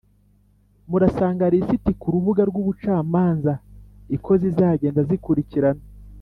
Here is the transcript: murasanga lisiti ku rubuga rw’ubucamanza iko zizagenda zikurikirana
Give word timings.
murasanga 0.89 1.51
lisiti 1.53 1.91
ku 2.01 2.07
rubuga 2.13 2.41
rw’ubucamanza 2.49 3.53
iko 4.15 4.31
zizagenda 4.41 5.01
zikurikirana 5.09 5.83